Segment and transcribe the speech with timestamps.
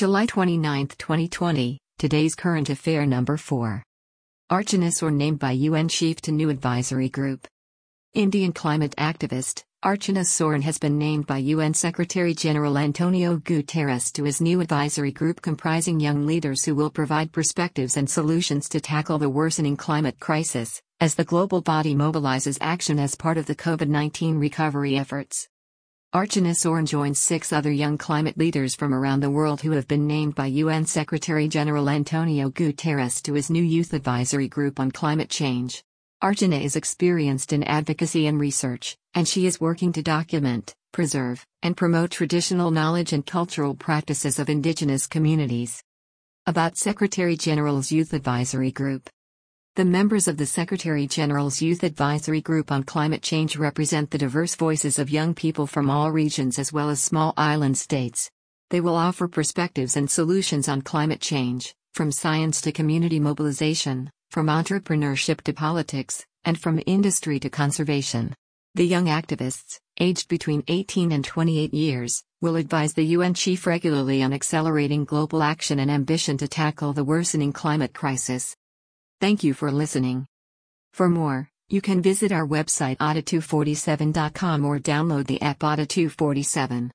[0.00, 3.82] July 29, 2020, today's current affair number 4.
[4.50, 7.46] Archana or named by UN chief to new advisory group.
[8.14, 14.24] Indian climate activist, Archana Soreng has been named by UN Secretary General Antonio Guterres to
[14.24, 19.18] his new advisory group comprising young leaders who will provide perspectives and solutions to tackle
[19.18, 23.88] the worsening climate crisis, as the global body mobilizes action as part of the COVID
[23.88, 25.46] 19 recovery efforts.
[26.12, 30.08] Archana Soreng joins six other young climate leaders from around the world who have been
[30.08, 35.28] named by UN Secretary General Antonio Guterres to his new Youth Advisory Group on Climate
[35.30, 35.84] Change.
[36.20, 41.76] Archana is experienced in advocacy and research, and she is working to document, preserve, and
[41.76, 45.80] promote traditional knowledge and cultural practices of indigenous communities.
[46.44, 49.08] About Secretary General's Youth Advisory Group
[49.80, 54.54] the members of the Secretary General's Youth Advisory Group on Climate Change represent the diverse
[54.54, 58.30] voices of young people from all regions as well as small island states.
[58.68, 64.48] They will offer perspectives and solutions on climate change, from science to community mobilization, from
[64.48, 68.34] entrepreneurship to politics, and from industry to conservation.
[68.74, 74.22] The young activists, aged between 18 and 28 years, will advise the UN chief regularly
[74.22, 78.54] on accelerating global action and ambition to tackle the worsening climate crisis.
[79.20, 80.24] Thank you for listening.
[80.94, 86.88] For more, you can visit our website adda247.com or download the app Adda247.